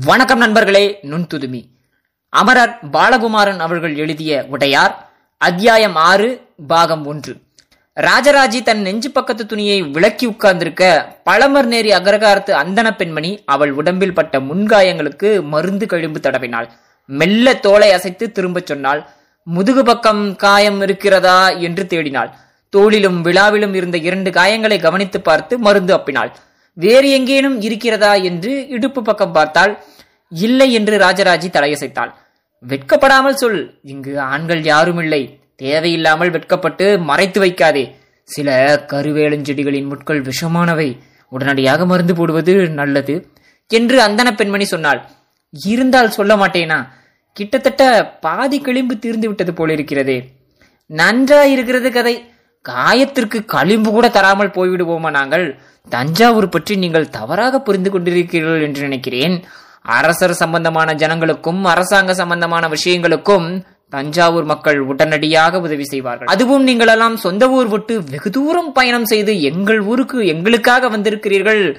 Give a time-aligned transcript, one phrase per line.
[0.00, 1.64] வணக்கம் நண்பர்களே நுண்துதுமி.
[2.28, 7.36] அமரர் பாலகுமாரன் அவர்கள் எழுதிய உடையார் அத்தியாயம் ஆறு பாகம் ஒன்று.
[8.00, 14.40] ராஜராஜி தன் நெஞ்சு பக்கத்து துணியை விளக்கி உட்கார்ந்திருக்க பழமர் நேரி அகரகாரத்து அந்தன பெண்மணி அவள் உடம்பில் பட்ட
[14.40, 16.68] முன்காயங்களுக்கு மருந்து கழிம்பு தடவினாள்.
[17.06, 19.06] மெல்ல தோலை அசைத்து திரும்பச் சொன்னாள்
[19.42, 21.48] முதுகு பக்கம் காயம் இருக்கிறதா?
[21.48, 22.30] என்று தேடினாள்.
[22.70, 26.32] தோளிலும் விழாவிலும் இருந்த இரண்டு காயங்களை கவனித்து பார்த்து மருந்து அப்பினாள்.
[26.74, 29.82] வேறு எங்கேனும் இருக்கிறதா என்று இடுப்பு பக்கம் பார்த்தால்
[30.28, 32.12] இல்லை என்று ராஜராஜி தலையசைத்தாள்.
[32.68, 37.94] வெட்கப்படாமல் சொல் இங்கு ஆண்கள் யாரும் இல்லை தேவையில்லாமல் வெட்கப்பட்டு மறைத்து வைக்காதே.
[38.22, 40.98] சில கருவேலஞ்செடிகளின் முட்கள் விஷமானவை.
[41.28, 43.26] உடனடியாக மருந்து போடுவது நல்லது
[43.68, 45.08] என்று அந்தன பெண்மணி சொன்னாள்.
[45.50, 46.88] இருந்தால் சொல்ல மாட்டேனா?
[47.32, 50.24] கிட்டத்தட்ட பாதி கிளிம்பு தீர்ந்து விட்டது போலிருக்கிறதே.
[50.86, 52.31] நன்றாயிருக்கிறது நன்றா இருக்கிறது கதை.
[52.68, 55.60] காயத்திற்கு களிம்பு கூட தராமல் போய்விடுவோமா நாங்கள்?
[55.88, 59.44] தஞ்சாவூர் பற்றி நீங்கள் தவறாக புரிந்து கொண்டிருக்கிறீர்கள் என்று நினைக்கிறேன்.
[59.82, 66.26] அரசர் சம்பந்தமான ஜனங்களுக்கும் அரசாங்க சம்பந்தமான விஷயங்களுக்கும் தஞ்சாவூர் மக்கள் உடனடியாக உதவி செய்வார்கள்.
[66.26, 71.76] அதுவும் நீங்களெல்லாம் சொந்த ஊர் விட்டு வெகு தூரம் பயணம் செய்து எங்கள் ஊருக்கு எங்களுக்காக வந்திருக்கிறீர்கள்.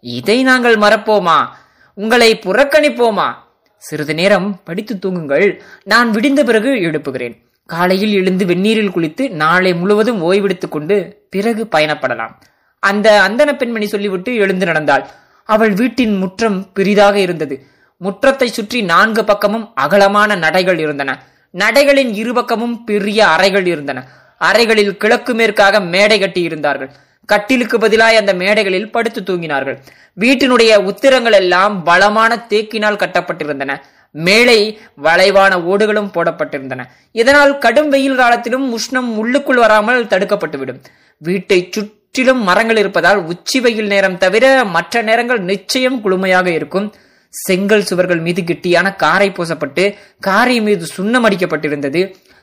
[0.00, 1.46] இதை நாங்கள் மறப்போமா?
[1.94, 3.32] உங்களை புறக்கணிப்போமா?
[3.76, 5.60] சிறிது நேரம் படித்து தூங்குங்கள்.
[5.84, 7.45] நான் விடிந்த பிறகு எழுப்புகிறேன்.
[7.66, 12.34] காலையில் எழுந்து வெந்நீரில் குளித்து நாளை முழுவதும் ஓய்வெடுத்துக் கொண்டு பிறகு பயணப்படலாம்.
[12.78, 15.06] அந்த அந்தன பெண்மணி சொல்லிவிட்டு எழுந்து நடந்தாள்.
[15.44, 17.66] அவள் வீட்டின் முற்றம் பெரிதாக இருந்தது.
[18.04, 21.22] முற்றத்தை சுற்றி நான்கு பக்கமும் அகலமான நடைகள் இருந்தன.
[21.54, 24.06] நடைகளின் இருபக்கமும் பெரிய அறைகள் இருந்தன.
[24.38, 26.90] அறைகளில் கிழக்கு மேற்காக மேடை கட்டி இருந்தார்கள்.
[27.24, 29.78] கட்டிலுக்கு பதிலாய் அந்த மேடைகளில் படுத்து தூங்கினார்கள்.
[30.20, 33.76] வீட்டினுடைய உத்திரங்கள் எல்லாம் பலமான தேக்கினால் கட்டப்பட்டிருந்தன.
[34.24, 36.84] மேலை வளைவான ஓடுகளும் போடப்பட்டிருந்தன.
[37.12, 40.80] இதனால் கடும் வெயில் காலத்திலும் உஷ்ணம் உள்ளுக்குள் வராமல் தடுக்கப்பட்டுவிடும்.
[41.18, 46.94] வீட்டை சுற்றிலும் மரங்கள் இருப்பதால் உச்சி வெயில் நேரம் தவிர மற்ற நேரங்கள் நிச்சயம் குளுமையாக இருக்கும்.
[47.30, 52.00] செங்கல் சுவர்கள் மீது கிட்டியான காரை பூசப்பட்டு காரை மீது சுண்ணம் அடிக்கப்பட்டிருந்தது.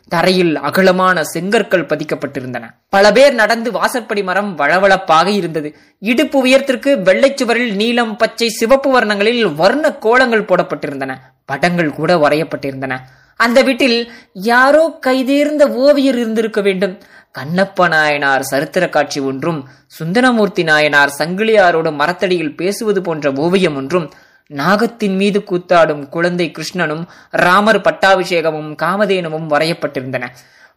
[0.08, 2.64] தரையில் அகலமான செங்கற்கள் பதிக்கப்பட்டிருந்தன.
[2.90, 5.76] பல பேர் நடந்து வாசற்படி மரம் வளவளப்பாக இருந்தது.
[6.00, 11.16] இடுப்பு உயரத்திற்கு வெள்ளைச்சுவரில் நீலம் பச்சை சிவப்பு வர்ணங்களில் வர்ண கோலங்கள் போடப்பட்டிருந்தன.
[11.46, 12.98] படங்கள் கூட வரையப்பட்டிருந்தன.
[13.36, 17.00] அந்த வீட்டில் யாரோ கைதேர்ந்த ஓவியர் இருந்திருக்க வேண்டும்.
[17.40, 24.14] கண்ணப்ப நாயனார் சரித்திர காட்சி ஒன்றும் சுந்தரமூர்த்தி நாயனார் சங்கிலியாரோடு மரத்தடியில் பேசுவது போன்ற ஓவியம் ஒன்றும்
[24.50, 30.24] நாகத்தின் மீது கூத்தாடும் குழந்தை கிருஷ்ணனும் ராமர் பட்டாபிஷேகமும் காமதேனுவும் வரையப்பட்டிருந்தன.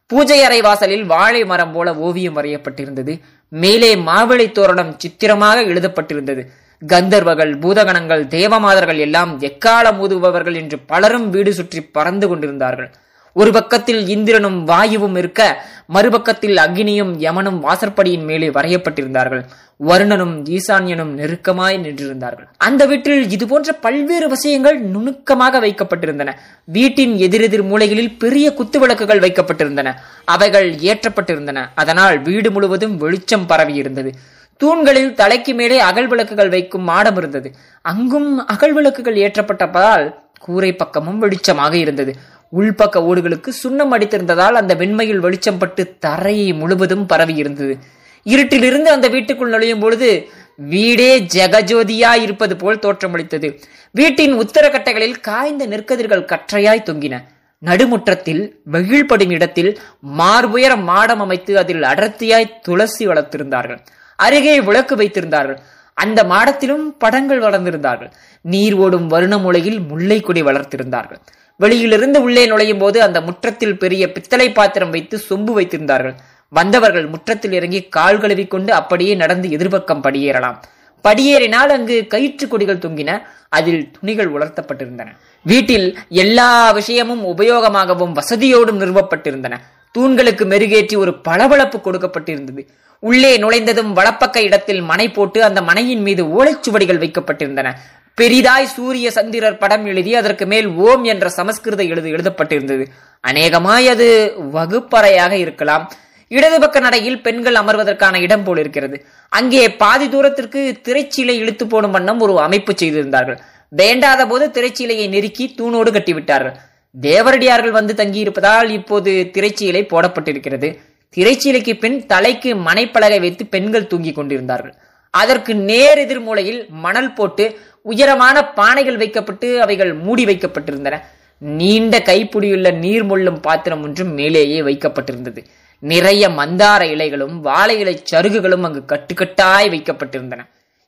[0.06, 3.20] பூஜை அறை வாசலில் வாழை மரம் போல ஓவியம் வரையப்பட்டிருந்தது.
[3.48, 6.44] மேலே மாவிளை தோரணம் சித்திரமாக எழுதப்பட்டிருந்தது.
[6.82, 12.90] கந்தர்வர்கள் பூதகணங்கள் தேவமாதர்கள் எல்லாம் எக்காலம் ஊதுபவர்கள் என்று பலரும் வீடு சுற்றி பறந்து கொண்டிருந்தார்கள்.
[13.32, 15.62] ஒரு பக்கத்தில் இந்திரனும் வாயுவும் இருக்க
[15.94, 19.42] மறுபக்கத்தில் அக்னியும் யமனும் வாசற்படியின் மேலே வரையப்பட்டிருந்தார்கள்.
[19.84, 22.46] வருணனும் ஈசான்யனும் நெருக்கமாய் நின்றிருந்தார்கள்.
[22.56, 26.32] அந்த வீட்டில் இதுபோன்ற பல்வேறு விஷயங்கள் நுணுக்கமாக வைக்கப்பட்டிருந்தன.
[26.64, 29.94] வீட்டின் எதிரெதிர் மூலைகளில் பெரிய குத்து விளக்குகள் வைக்கப்பட்டிருந்தன.
[30.24, 31.66] அவைகள் ஏற்றப்பட்டிருந்தன.
[31.74, 34.12] அதனால் வீடு முழுவதும் வெளிச்சம் பரவி இருந்தது
[34.56, 37.54] தூண்களில் தலைக்கு மேலே அகல் விளக்குகள் வைக்கும் மாடம் இருந்தது.
[37.82, 42.14] அங்கும் அகல் விளக்குகள் ஏற்றப்பட்டதால் கூரை பக்கமும் வெளிச்சமாக இருந்தது.
[42.56, 47.78] உள்பக்க ஓடுகளுக்கு சுண்ணம் அடித்திருந்ததால் அந்த வெண்மையில் வெளிச்சம் பட்டு தரையை முழுவதும் பரவி இருந்தது
[48.26, 53.48] இருட்டிலிருந்து அந்த வீட்டுக்குள் நுழையும் பொழுது வீடே ஜெகஜோதியாய் இருப்பது போல் தோற்றமளித்தது.
[53.90, 57.16] வீட்டின் உத்தரக்கட்டைகளில் காய்ந்த நெற்கதிர்கள் கற்றையாய் தொங்கின.
[57.64, 58.42] நடுமுற்றத்தில்
[58.72, 59.70] வெயில்படும் இடத்தில்
[60.00, 63.80] மார்புயர மாடம் அமைத்து அதில் அடர்த்தியாய் துளசி வளர்த்திருந்தார்கள்.
[64.16, 65.58] அருகே விளக்கு வைத்திருந்தார்கள்.
[65.94, 68.10] அந்த மாடத்திலும் படங்கள் வளர்ந்திருந்தார்கள்.
[68.40, 71.20] நீர் ஓடும் வருண மூலையில் முல்லை கொடி வளர்த்திருந்தார்கள்.
[71.56, 76.16] வெளியிலிருந்து உள்ளே நுழையும் போது அந்த முற்றத்தில் பெரிய பித்தளை பாத்திரம் வைத்து சொம்பு வைத்திருந்தார்கள்.
[76.48, 80.56] வந்தவர்கள் முற்றத்தில் இறங்கி கால் கழுவி கொண்டு அப்படியே நடந்து எதிர்பக்கம் படியேறலாம்.
[81.04, 85.06] படியேறினால் அங்கு கயிற்று கொடிகள் தொங்கின அதில் துணிகள் உலர்த்தப்பட்டிருந்தன.
[85.42, 89.54] வீட்டில் எல்லா விஷயமும் உபயோகமாகவும் வசதியோடும் நிறுவப்பட்டிருந்தன.
[89.90, 92.66] தூண்களுக்கு மெருகேற்றி ஒரு பளபளப்பு கொடுக்கப்பட்டிருந்தது.
[93.00, 97.72] உள்ளே நுழைந்ததும் வலப்பக்க இடத்தில் மனை போட்டு அந்த மனையின் மீது ஓலைச்சுவடிகள் வைக்கப்பட்டிருந்தன.
[98.14, 102.86] பெரிதாய் சூரிய சந்திரர் படம் எழுதி அதற்கு மேல் ஓம் என்ற சமஸ்கிருத எழுது எழுதப்பட்டிருந்தது.
[103.20, 105.90] அநேகமாய் அது வகுப்பறையாக இருக்கலாம்.
[106.28, 108.96] இடது பக்க நடையில் பெண்கள் அமர்வதற்கான இடம் போல் இருக்கிறது
[109.28, 113.38] அங்கே பாதி தூரத்திற்கு திரைச்சீலை இழுத்து போடும் வண்ணம் ஒரு அமைப்பு செய்திருந்தார்கள்.
[113.72, 116.56] வேண்டாத போது திரைச்சீலையை நெருக்கி தூணோடு கட்டிவிட்டார்கள்.
[116.94, 120.68] தேவரடியார்கள் வந்து தங்கியிருப்பதால் இப்போது திரைச்சீலை போடப்பட்டிருக்கிறது.
[121.16, 124.74] திரைச்சீலைக்கு பின் தலைக்கு மனைப்பலகை வைத்து பெண்கள் தூங்கிக் கொண்டிருந்தார்கள்.
[125.10, 127.44] அதற்கு நேர் எதிர் மூலையில் மணல் போட்டு
[127.82, 130.96] உயரமான பானைகள் வைக்கப்பட்டு அவைகள் மூடி வைக்கப்பட்டிருந்தன.
[131.38, 135.40] நீண்ட கைப்பிடியுள்ள நீர் மொள்ளும் பாத்திரம் ஒன்றும் மேலேயே வைக்கப்பட்டிருந்தது.
[135.78, 140.38] நிறைய மந்தார இலைகளும் வாழை இலை சருகுகளும் அங்கு கட்டுக்கட்டாய் வைக்கப்பட்டிருந்தன.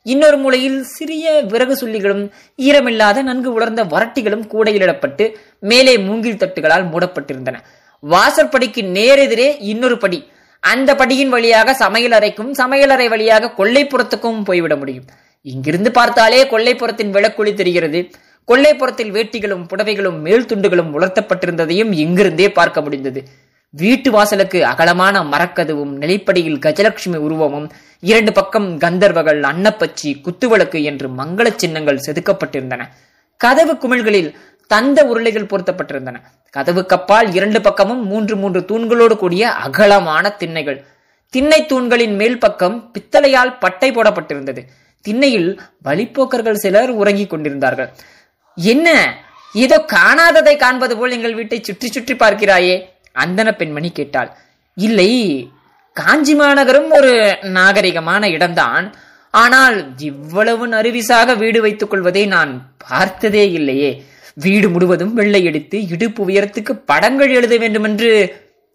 [0.03, 7.55] இன்னொரு மூலையில் சிறிய விறகு சுள்ளிகளும் ஈரமில்லாத நன்கு உலர்ந்த வரட்டிகளும் கூடையிலிடப்பட்டு மேலே மூங்கில் தட்டுகளால் மூடப்பட்டிருந்தன.
[8.01, 10.29] வாசற்படிக்கு நேரெதிரே இன்னொரு படி.
[10.61, 15.05] அந்த படியின் வழியாக சமையல் அறைக்கும் சமையலறை வழியாக கொல்லைப்புறத்துக்கும் போய்விட முடியும்.
[15.43, 18.11] இங்கிருந்து பார்த்தாலே கொல்லைப்புறத்தின் விளக்குழி தெரிகிறது.
[18.49, 23.25] கொல்லைப்புறத்தில் வேட்டிகளும் புடவைகளும் மேல் துண்டுகளும் உலர்த்தப்பட்டிருந்ததையும் இங்கிருந்தே பார்க்க முடிந்தது.
[23.75, 27.67] வீட்டு வாசலுக்கு அகலமான மரக்கதவும் நிலைப்படியில் கஜலட்சுமி உருவமும்
[28.03, 32.83] இரண்டு பக்கம் கந்தர்வகள் அன்னப்பச்சி குத்துவிளக்கு என்று மங்கள சின்னங்கள் செதுக்கப்பட்டிருந்தன.
[33.41, 34.31] கதவு குமிழ்களில்
[34.71, 36.17] தந்த உருளைகள் பொருத்தப்பட்டிருந்தன.
[36.55, 40.79] கதவு கப்பால் இரண்டு பக்கமும் மூன்று மூன்று தூண்களோடு கூடிய அகலமான திண்ணைகள்.
[41.35, 44.63] திண்ணை தூண்களின் மேல் பக்கம் பித்தளையால் பட்டை போடப்பட்டிருந்தது.
[45.05, 45.51] திண்ணையில்
[45.85, 47.91] வழிப்போக்கர்கள் சிலர் உறங்கிக் கொண்டிருந்தார்கள்.
[48.57, 48.89] என்ன?
[49.55, 52.75] ஏதோ காணாததை காண்பது போல் எங்கள் வீட்டை சுற்றி சுற்றி பார்க்கிறாயே!
[53.25, 54.31] அந்தன பெண்மணி கேட்டாள்
[54.77, 55.11] இல்லை
[55.97, 57.13] காஞ்சி மாநகரம் ஒரு
[57.57, 58.87] நாகரிகமான இடம்தான்.
[59.35, 59.79] ஆனால்
[60.11, 62.53] இவ்வளவு நறுவிசாக வீடு வைத்துக் கொள்வதை நான்
[62.87, 63.91] பார்த்ததே இல்லையே.
[64.45, 68.11] வீடு முழுவதும் வெள்ளையடித்து இடுப்பு உயரத்துக்கு படங்கள் எழுத வேண்டுமென்று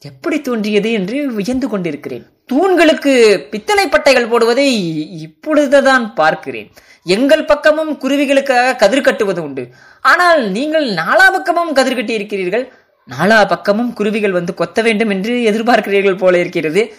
[0.02, 2.26] எப்படி தோன்றியது என்று வியந்து கொண்டிருக்கிறேன்.
[2.52, 3.14] தூண்களுக்கு
[3.52, 4.68] பித்தளை பட்டைகள் போடுவதை
[5.26, 6.70] இப்பொழுதுதான் பார்க்கிறேன்.
[7.16, 9.64] எங்கள் பக்கமும் குருவிகளுக்காக கதிர் கட்டுவது உண்டு.
[10.12, 12.66] ஆனால் நீங்கள் நாலா பக்கமும் கதிர் கட்டி இருக்கிறீர்கள்
[13.10, 16.94] நாலா பக்கமும் குருவிகள் வந்து கொத்த வேண்டும் என்று எதிர்பார்க்கிறீர்கள் போல இருக்கிறது.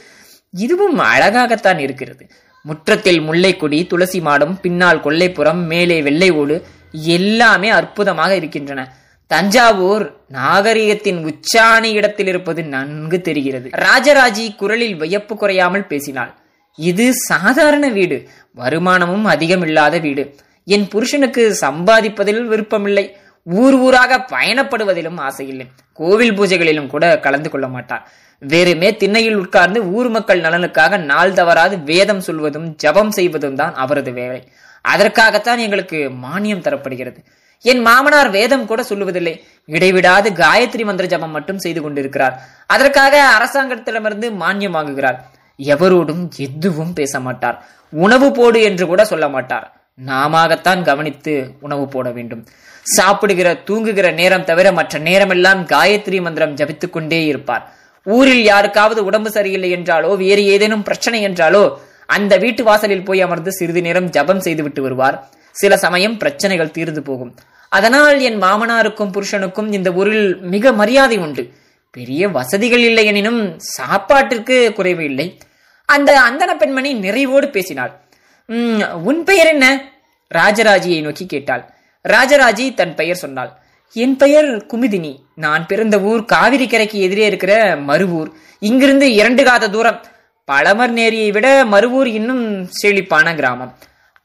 [0.51, 2.27] இதுவும் அழகாகத்தான் இருக்கிறது.
[2.63, 8.97] முற்றத்தில் முல்லைக்கொடி துளசி மாடம் பின்னால் கொல்லைப்புறம் மேலே வெள்ளை ஓடு எல்லாமே அற்புதமாக இருக்கின்றன.
[9.27, 13.71] தஞ்சாவூர் நாகரிகத்தின் உச்சாணி இடத்தில் இருப்பது நன்கு தெரிகிறது.
[13.77, 16.35] ராஜராஜி குரலில் வியப்பு குறையாமல் பேசினாள்.
[16.77, 18.29] இது சாதாரண வீடு.
[18.55, 20.35] வருமானமும் அதிகமில்லாத வீடு.
[20.65, 23.17] என் புருஷனுக்கு சம்பாதிப்பதில் விருப்பமில்லை.
[23.45, 25.67] ஊர் ஊராக பயணப்படுவதிலும் ஆசையில்லை.
[25.93, 28.09] கோவில் பூஜைகளிலும் கூட கலந்து கொள்ள மாட்டார்
[28.39, 34.49] வெறுமே திண்ணையில் உட்கார்ந்து ஊர் மக்கள் நலனுக்காக நாள் தவறாது வேதம் சொல்வதும் ஜபம் செய்வதும் தான் அவரது வேலை.
[34.83, 37.17] அதற்காகத்தான் எங்களுக்கு மானியம் தரப்படுகிறது.
[37.61, 39.41] என் மாமனார் வேதம் கூட சொல்லுவதில்லை.
[39.67, 42.41] இடைவிடாது காயத்ரி மந்திர ஜபம் மட்டும் செய்து கொண்டிருக்கிறார்.
[42.67, 45.17] அதற்காக அரசாங்கத்திடமிருந்து மானியம் வாங்குகிறார்.
[45.59, 47.65] எவரோடும் எதுவும் பேச மாட்டார்.
[47.91, 49.77] உணவு போடு என்று கூட சொல்ல மாட்டார்.
[50.07, 52.47] நாமத்தான் கவனித்து உணவு போட வேண்டும்.
[52.85, 57.73] சாப்பிடுகிற தூங்குகிற நேரம் தவிர மற்ற நேரமெல்லாம் காயத்ரி மந்திரம் ஜபித்துக் கொண்டே இருப்பார்.
[58.05, 63.81] ஊரில் யாருக்காவது உடம்பு சரியில்லை என்றாலோ வேறு ஏதேனும் பிரச்சனை என்றாலோ அந்த வீட்டு வாசலில் போய் அமர்ந்து சிறிது
[63.81, 65.29] நேரம் ஜபம் செய்துவிட்டு வருவார்.
[65.51, 67.37] சில சமயம் பிரச்சனைகள் தீர்ந்து போகும்.
[67.69, 71.53] அதனால் என் மாமனாருக்கும் புருஷனுக்கும் இந்த ஊரில் மிக மரியாதை உண்டு.
[71.91, 75.39] பெரிய வசதிகள் இல்லை எனினும் சாப்பாட்டிற்கு குறைவு இல்லை.
[75.87, 78.01] அந்த அந்தன பெண்மணி நிறைவோடு பேசினாள்.
[78.47, 79.93] "உம், உன் பெயர் என்ன?
[80.35, 81.74] ராஜராஜியை நோக்கி கேட்டாள்.
[82.09, 83.53] ராஜராஜி தன் பெயர் சொன்னாள்.
[83.93, 85.17] என் பெயர் குமுதினி.
[85.35, 88.31] நான் பிறந்த ஊர் காவிரி கரைக்கு எதிரே இருக்கிற மருவூர்.
[88.59, 90.05] இங்கிருந்து இரண்டு காத தூரம்.
[90.53, 93.75] பழமர் நேரியை விட மருவூர் இன்னும் செழிப்பான கிராமம்.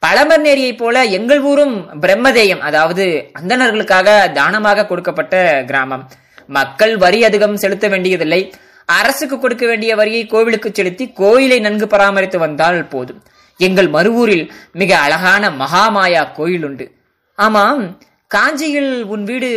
[0.06, 6.10] பழமர் நேரியை போல எங்கள் ஊரும் பிரம்மதேயம் அதாவது அந்தணர்களுக்காக தானமாக கொடுக்கப்பட்ட கிராமம்.
[6.46, 8.54] மக்கள் வரி அதிகம் செலுத்த வேண்டியதில்லை.
[8.86, 13.22] அரசுக்கு கொடுக்க வேண்டிய வரியை கோவிலுக்கு செலுத்தி கோயிலை நன்கு பராமரித்து வந்தால் போதும்.
[13.56, 16.98] எங்கள் மறுவூரில் மிக அழகான மகாமாயா கோயில் உண்டு
[17.44, 17.82] ஆமாம்
[18.26, 19.48] காஞ்சியில் உன் வீடு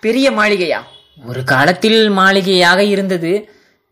[0.00, 0.80] பெரிய மாளிகையா?
[1.26, 3.32] ஒரு காலத்தில் மாளிகையாக இருந்தது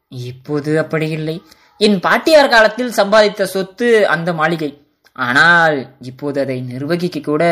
[0.08, 1.42] இப்போது அப்படி இல்லை.
[1.76, 4.70] என் பாட்டியார் காலத்தில் சம்பாதித்த சொத்து அந்த மாளிகை.
[5.12, 7.42] ஆனால் இப்போது அதை நிர்வகிக்க கூட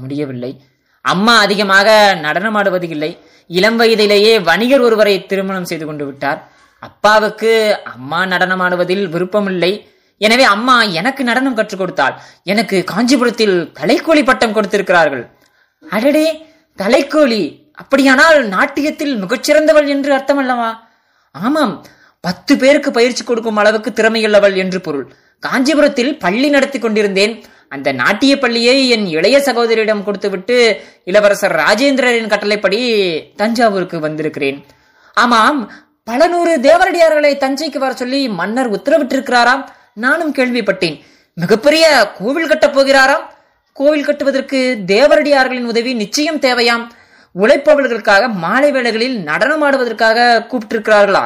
[0.00, 0.52] முடியவில்லை.
[1.00, 6.40] அம்மா அதிகமாக நடனமாடுவது இல்லை இளம் வயதிலேயே வணிகர் ஒருவரை திருமணம் செய்து கொண்டு விட்டார்.
[6.78, 9.72] அப்பாவுக்கு அம்மா நடனமாடுவதில் விருப்பமில்லை.
[10.16, 12.14] எனவே அம்மா எனக்கு நடனம் கற்றுக் கொடுத்தாள்.
[12.44, 15.24] எனக்கு காஞ்சிபுரத்தில் கலைக்கோழி பட்டம் கொடுத்திருக்கிறார்கள்.
[15.88, 16.46] அடடே
[16.82, 17.58] தலைக்கோழி.
[17.74, 20.88] அப்படியானால் நாட்டியத்தில் மிகச்சிறந்தவள் என்று அர்த்தம் அல்லவா
[21.32, 21.84] ஆமாம்
[22.20, 25.12] பத்து பேருக்கு பயிற்சி கொடுக்கும் அளவுக்கு திறமையுள்ளவள் என்று பொருள்.
[25.40, 27.44] காஞ்சிபுரத்தில் பள்ளி நடத்தி கொண்டிருந்தேன்.
[27.68, 32.80] அந்த நாட்டிய பள்ளியை என் இளைய சகோதரியிடம் கொடுத்துவிட்டு இளவரசர் ராஜேந்திரரின் கட்டளைப்படி
[33.36, 34.64] தஞ்சாவூருக்கு வந்திருக்கிறேன்.
[35.14, 35.72] ஆமாம்
[36.04, 39.64] பல நூறு தேவரடியார்களை தஞ்சைக்கு வர சொல்லி மன்னர் உத்தரவிட்டிருக்கிறாராம்.
[39.94, 41.00] நானும் கேள்விப்பட்டேன்.
[41.34, 43.24] மிகப்பெரிய கோவில் கட்டப் போகிறாராம்?
[43.80, 46.82] கோவில் கட்டுவதற்கு தேவரடியார்களின் உதவி நிச்சயம் தேவையாம்.
[47.34, 51.22] உழைப்பவர்களுக்காக மாலை வேளைகளில் நடனம் ஆடுவதற்காக கூப்பிட்டிருக்கிறார்களா?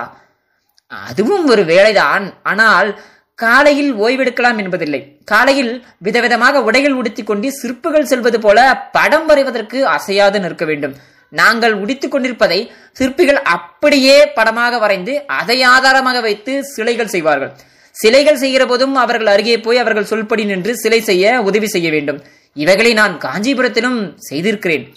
[0.88, 2.26] அதுவும் ஒரு வேலைதான்.
[2.42, 2.90] ஆனால்
[3.38, 5.00] காலையில் ஓய்வெடுக்கலாம் என்பதில்லை.
[5.24, 5.72] காலையில்
[6.04, 8.58] விதவிதமாக உடைகள் உடுத்திக் கொண்டு சிற்புகள் செல்வது போல
[8.92, 10.94] படம் வரைவதற்கு அசையாது நிற்க வேண்டும்.
[11.32, 12.60] நாங்கள் உடித்துக் கொண்டிருப்பதை
[12.92, 17.52] சிற்பிகள் அப்படியே படமாக வரைந்து அதை ஆதாரமாக வைத்து சிலைகள் செய்வார்கள்.
[17.96, 22.18] சிலைகள் செய்கிற போதும் அவர்கள் அருகே போய் அவர்கள் சொல்படி நின்று சிலை செய்ய உதவி செய்ய வேண்டும்.
[22.54, 24.94] இவைகளை நான் காஞ்சிபுரத்திலும் செய்திருக்கிறேன்.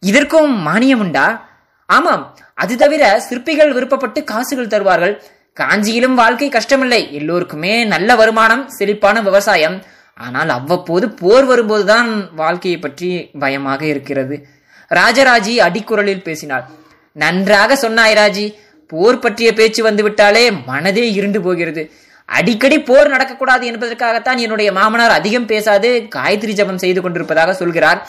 [0.00, 1.48] இதற்கும் மானியம் உண்டா?
[1.86, 2.38] ஆமாம்.
[2.54, 5.22] அது தவிர சிற்பிகள் விருப்பப்பட்டு காசுகள் தருவார்கள்.
[5.60, 7.12] காஞ்சியிலும் வாழ்க்கை கஷ்டமில்லை.
[7.12, 9.82] எல்லோருக்குமே நல்ல வருமானம் செழிப்பான விவசாயம்.
[10.14, 14.46] ஆனால் அவ்வப்போது போர் வரும்போதுதான் வாழ்க்கையை பற்றி பயமாக இருக்கிறது.
[14.88, 16.70] ராஜராஜி அடிக்குரலில் பேசினார்.
[17.12, 18.54] நன்றாக சொன்னாய் ராஜி.
[18.86, 21.90] போர் பற்றிய பேச்சு வந்துவிட்டாலே மனதே இருண்டு போகிறது.
[22.28, 28.00] அடிக்கடி போர் நடக்கக்கூடாது என்பதற்காகத்தான் என்னுடைய மாமனார் அதிகம் பேசாது காயத்ரி ஜபம் செய்து கொண்டிருப்பதாக சொல்கிறார்.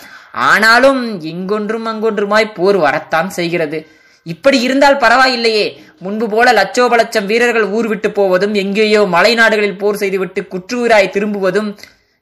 [0.49, 1.01] ஆனாலும்
[1.33, 3.77] இங்கொன்றும் அங்கொன்றுமாய் போர் வரத்தான் செய்கிறது.
[4.23, 5.67] இப்படி இருந்தால் பரவாயில்லையே.
[5.99, 11.69] முன்பு போல லட்சோப லட்சம் வீரர்கள் ஊர் விட்டு போவதும் எங்கேயோ மலை நாடுகளில் போர் செய்துவிட்டு குற்றூராய் திரும்புவதும்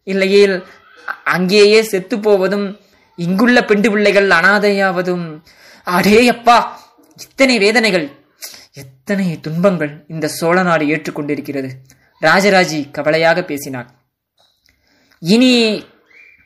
[0.07, 0.55] இல்லையேல்
[1.23, 2.67] அங்கேயே செத்து போவதும்
[3.15, 5.25] இங்குள்ள பெண்டு பிள்ளைகள் அனாதையாவதும்.
[5.83, 6.57] அடே அப்பா
[7.19, 8.07] இத்தனை வேதனைகள்.
[8.81, 11.69] எத்தனை துன்பங்கள் இந்த சோழ நாடு ஏற்றுக்கொண்டிருக்கிறது?
[12.21, 13.87] ராஜராஜி கவலையாக பேசினார்
[15.21, 15.53] இனி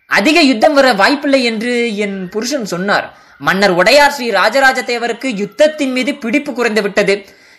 [0.09, 1.73] அதிக யுத்தம் வர வாய்ப்பில்லை என்று
[2.05, 3.07] என் புருஷன் சொன்னார்.
[3.47, 7.15] மன்னர் உடையார் ஸ்ரீ ராஜராஜ தேவருக்கு யுத்தத்தின் மீது பிடிப்பு குறைந்து விட்டது.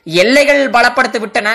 [0.06, 1.48] எல்லைகள் பலப்படுத்து விட்டன.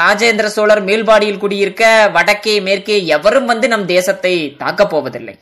[0.00, 1.84] ராஜேந்திர சோழர் மேல்பாடியில் குடியிருக்க
[2.16, 5.34] வடக்கே மேற்கே எவரும் வந்து நம் தேசத்தை தாக்கப் போவதில்லை.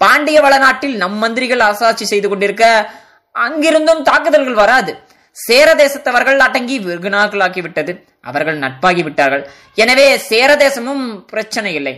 [0.00, 2.64] பாண்டிய வளநாட்டில் நம் மந்திரிகள் ஆசாட்சி செய்து கொண்டிருக்க
[3.34, 4.92] அங்கிருந்தும் தாக்குதல்கள் வராது.
[5.34, 11.94] சேர தேசத்தவர்கள் அடங்கி வெகு விட்டது அவர்கள் நட்பாகி விட்டார்கள் எனவே சேர தேசமும் பிரச்சனை இல்லை.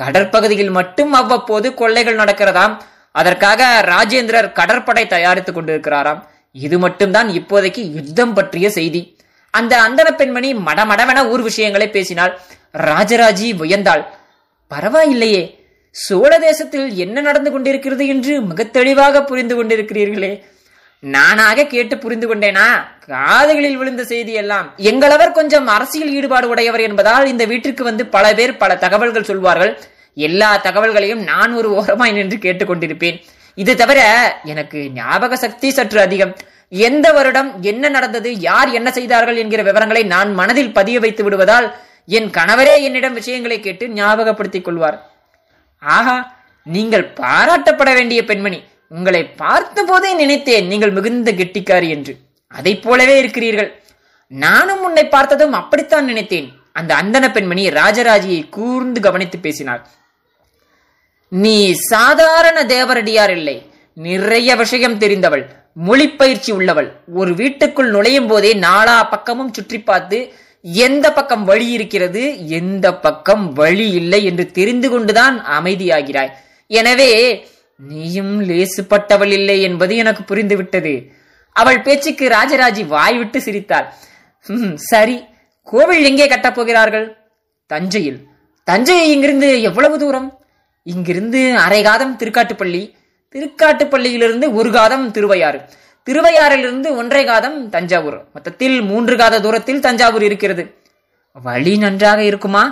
[0.00, 2.74] கடற்பகுதியில் மட்டும் அவ்வப்போது கொள்ளைகள் நடக்கிறதாம்.
[3.12, 6.20] அதற்காக ராஜேந்திரர் கடற்படை தயாரித்துக் கொண்டிருக்கிறாராம்.
[6.52, 9.16] இது மட்டும்தான் இப்போதைக்கு யுத்தம் பற்றிய செய்தி.
[9.50, 12.38] அந்த அந்தன பெண்மணி மடமடவென ஊர் விஷயங்களை பேசினாள்.
[12.72, 14.04] ராஜராஜி வியந்தாள்.
[14.70, 15.42] பரவாயில்லையே.
[15.90, 20.32] சோழ தேசத்தில் என்ன நடந்து கொண்டிருக்கிறது என்று மிக தெளிவாக புரிந்து கொண்டிருக்கிறீர்களே.
[21.02, 22.66] நானாக கேட்டு புரிந்து கொண்டேனா?
[23.06, 28.56] காதுகளில் விழுந்த செய்தி எல்லாம் எங்களவர் கொஞ்சம் அரசியல் ஈடுபாடு உடையவர் என்பதால் இந்த வீட்டிற்கு வந்து பல பேர்
[28.56, 29.72] பல தகவல்கள் சொல்வார்கள்.
[30.14, 33.18] எல்லா தகவல்களையும் நான் ஒரு ஓரமாய் நின்று கேட்டுக்கொண்டிருப்பேன்
[33.54, 34.00] இது தவிர
[34.44, 36.32] எனக்கு ஞாபக சக்தி சற்று அதிகம்.
[36.68, 41.68] எந்த வருடம் என்ன நடந்தது யார் என்ன செய்தார்கள் என்கிற விவரங்களை நான் மனதில் பதிய வைத்து விடுவதால்
[42.06, 44.98] என் கணவரே என்னிடம் விஷயங்களை கேட்டு ஞாபகப்படுத்திக் கொள்வார்.
[45.78, 46.16] ஆஹா
[46.66, 48.60] நீங்கள் பாராட்டப்பட வேண்டிய பெண்மணி.
[48.88, 52.16] உங்களை பார்த்த போதே நினைத்தேன் நீங்கள் மிகுந்த கெட்டிக்காரி என்று.
[52.46, 53.82] அதை போலவே இருக்கிறீர்கள்.
[54.26, 56.48] நானும் உன்னை பார்த்ததும் அப்படித்தான் நினைத்தேன்.
[56.72, 59.86] அந்த அந்தன பெண்மணி ராஜராஜியை கூர்ந்து கவனித்து பேசினாள்.
[61.28, 63.56] நீ சாதாரண தேவரடியார் இல்லை.
[63.92, 65.44] நிறைய விஷயம் தெரிந்தவள்.
[65.86, 66.88] மொழிப்பயிற்சி உள்ளவள்.
[67.14, 70.18] ஒரு வீட்டுக்குள் நுழையும் போதே நாலா பக்கமும் சுற்றி பார்த்து
[70.62, 72.48] எந்த பக்கம் வழி இருக்கிறது?
[72.48, 74.24] எந்த பக்கம் வழி இல்லை?
[74.24, 76.32] என்று தெரிந்து கொண்டுதான் அமைதியாகிறாய்.
[76.66, 77.10] எனவே
[77.86, 80.92] நீயும் லேசுப்பட்டவள் இல்லை என்பது எனக்கு புரிந்துவிட்டது.
[81.52, 83.92] அவள் பேச்சுக்கு ராஜராஜி வாய் விட்டு சிரித்தாள்
[84.74, 85.24] சரி
[85.62, 87.06] கோவில் எங்கே கட்டப் போகிறார்கள்?
[87.66, 88.18] தஞ்சையில்.
[88.64, 90.28] தஞ்சை இங்கிருந்து எவ்வளவு தூரம்?
[90.82, 92.82] இங்கிருந்து அரை காதம் திருக்காட்டுப்பள்ளி.
[93.34, 95.60] திருக்காட்டுப்பள்ளியிலிருந்து ஒரு காதம் திருவையாறு.
[96.06, 98.18] திருவையாறிலிருந்து ஒன்றை காதம் தஞ்சாவூர்.
[98.34, 100.64] மொத்தத்தில் மூன்று காத தூரத்தில் தஞ்சாவூர் இருக்கிறது.
[101.42, 102.64] வழி நன்றாக இருக்குமா?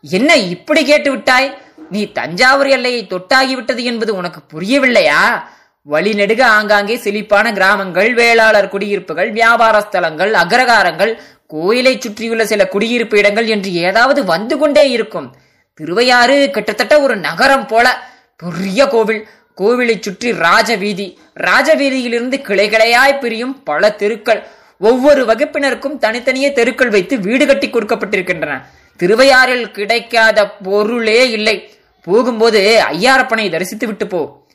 [0.00, 1.58] என்ன இப்படி கேட்டு விட்டாய்
[1.90, 5.44] நீ தஞ்சாவூர் எல்லையை தொட்டாகிவிட்டது என்பது உனக்கு புரியவில்லையா?
[5.90, 13.72] வழிநெடுக ஆங்காங்கே செழிப்பான கிராமங்கள் வேளாளர் குடியிருப்புகள் வியாபார ஸ்தலங்கள் அக்ரகாரங்கள் கோயிலை சுற்றியுள்ள சில குடியிருப்பு இடங்கள் என்று
[13.72, 15.34] ஏதாவது வந்து கொண்டே இருக்கும்.
[15.74, 18.10] திருவையாறு கிட்டத்தட்ட ஒரு நகரம் போல.
[18.36, 19.28] பெரிய கோவில்.
[19.60, 24.46] கோவிலை சுற்றி ராஜ வீதி ராஜ வீதியிலிருந்து கிளை கிளையாய் பிரியும் பல தெருக்கள்.
[24.78, 28.64] ஒவ்வொரு வகுப்பினருக்கும் தனித்தனியே தெருக்கள் வைத்து வீடு கட்டி கொடுக்கப்பட்டிருக்கின்றன.
[28.98, 31.74] திருவையாறில் கிடைக்காத பொருளே இல்லை.
[32.02, 34.46] போகும்போது ஐயாரப்பனை தரிசித்து விட்டு போ.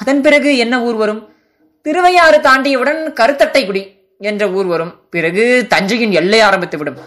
[0.00, 1.34] அதன் பிறகு என்ன ஊர் வரும்?
[1.82, 3.82] திருவையாறு தாண்டியவுடன் கருத்தட்டைக்குடி
[4.18, 5.00] என்ற ஊர் வரும்.
[5.10, 6.98] பிறகு தஞ்சையின் எல்லை ஆரம்பித்து விடும்.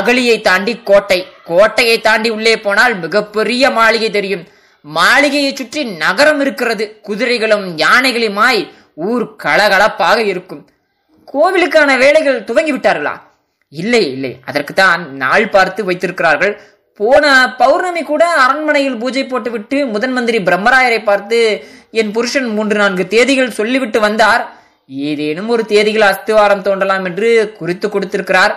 [0.00, 1.26] அகலியை தாண்டி கோட்டை.
[1.44, 4.46] கோட்டையை தாண்டி உள்ளே போனால் மிகப்பெரிய மாளிகை தெரியும்.
[4.82, 7.00] மாளிகையை சுற்றி நகரம் இருக்கிறது.
[7.02, 10.68] குதிரைகளும் யானைகளுமாய் ஊர் கலகலப்பாக இருக்கும்.
[11.32, 13.14] கோவிலுக்கான வேலைகள் துவங்கி விட்டார்களா
[13.80, 14.32] இல்லை இல்லை.
[14.44, 16.54] அதற்குத்தான் நாள் பார்த்து வைத்திருக்கிறார்கள்.
[17.00, 21.38] போன பௌர்ணமி கூட அரண்மனையில் பூஜை போட்டுவிட்டு முதன் மந்திரி பிரம்மராயரை பார்த்து
[21.90, 24.42] என் புருஷன் மூன்று நான்கு தேதிகள் சொல்லிவிட்டு வந்தார்.
[24.88, 28.54] ஏதேனும் ஒரு தேதிகள் அஸ்திவாரம் தோன்றலாம் என்று குறித்து கொடுத்திருக்கிறார்.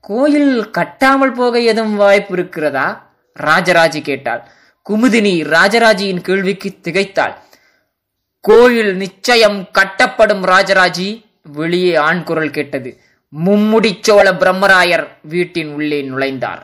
[0.00, 2.86] கோயில் கட்டாமல் போக எதுவும் வாய்ப்பு இருக்கிறதா?
[3.42, 4.42] ராஜராஜி கேட்டாள்.
[4.86, 7.34] குமுதினி ராஜராஜியின் கேள்விக்கு திகைத்தாள்.
[8.44, 11.08] கோயில் நிச்சயம் கட்டப்படும் ராஜராஜி
[11.42, 12.90] வெளியே ஆண் குரல் கேட்டது.
[13.32, 16.62] மும்முடிச்சோள பிரம்மராயர் வீட்டின் உள்ளே நுழைந்தார்.